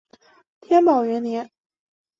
[0.61, 1.51] 天宝元年。